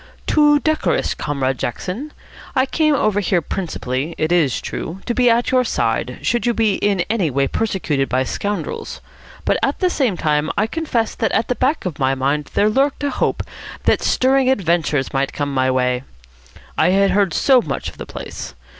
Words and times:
"Too 0.25 0.59
decorous, 0.59 1.13
Comrade 1.13 1.59
Jackson. 1.59 2.11
I 2.55 2.65
came 2.65 2.95
over 2.95 3.19
here 3.19 3.39
principally, 3.39 4.15
it 4.17 4.31
is 4.31 4.59
true, 4.59 4.99
to 5.05 5.13
be 5.13 5.29
at 5.29 5.51
your 5.51 5.63
side, 5.63 6.17
should 6.23 6.47
you 6.47 6.55
be 6.55 6.73
in 6.77 7.01
any 7.07 7.29
way 7.29 7.47
persecuted 7.47 8.09
by 8.09 8.23
scoundrels. 8.23 8.99
But 9.45 9.59
at 9.61 9.77
the 9.77 9.91
same 9.91 10.17
time 10.17 10.49
I 10.57 10.65
confess 10.65 11.13
that 11.13 11.31
at 11.33 11.49
the 11.49 11.55
back 11.55 11.85
of 11.85 11.99
my 11.99 12.15
mind 12.15 12.49
there 12.55 12.67
lurked 12.67 13.03
a 13.03 13.11
hope 13.11 13.43
that 13.83 14.01
stirring 14.01 14.49
adventures 14.49 15.13
might 15.13 15.33
come 15.33 15.53
my 15.53 15.69
way. 15.69 16.01
I 16.79 16.89
had 16.89 17.11
heard 17.11 17.31
so 17.31 17.61
much 17.61 17.87
of 17.87 17.99
the 17.99 18.07
place. 18.07 18.55